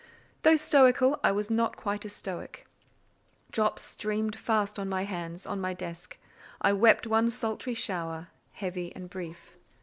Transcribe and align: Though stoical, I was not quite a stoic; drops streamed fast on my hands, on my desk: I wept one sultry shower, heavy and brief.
Though 0.41 0.55
stoical, 0.55 1.19
I 1.23 1.31
was 1.31 1.51
not 1.51 1.77
quite 1.77 2.05
a 2.05 2.09
stoic; 2.09 2.65
drops 3.51 3.83
streamed 3.83 4.35
fast 4.35 4.79
on 4.79 4.89
my 4.89 5.03
hands, 5.03 5.45
on 5.45 5.61
my 5.61 5.75
desk: 5.75 6.17
I 6.59 6.73
wept 6.73 7.05
one 7.05 7.29
sultry 7.29 7.75
shower, 7.75 8.29
heavy 8.53 8.91
and 8.95 9.11
brief. 9.11 9.53